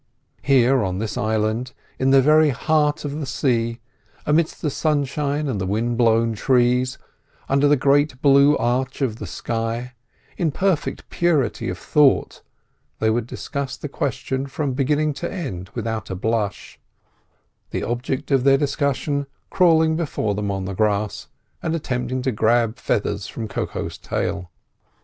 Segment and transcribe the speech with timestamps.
[0.41, 3.81] Here, on this island, in the very heart of the sea,
[4.25, 6.97] amidst the sunshine and the wind blown trees,
[7.47, 9.93] under the great blue arch of the sky,
[10.37, 12.41] in perfect purity of thought,
[12.97, 16.79] they would discuss the question from beginning to end without a blush,
[17.69, 21.27] the object of their discussion crawling before them on the grass,
[21.61, 24.49] and attempting to grab feathers from Koko's tail.